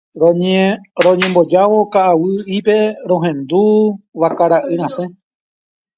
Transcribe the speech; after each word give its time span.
Roñembojávo 1.03 1.79
ka'aguy'ípe 1.93 2.75
rohendu 3.09 3.63
vakara'y 4.21 4.73
rasẽ. 4.79 5.05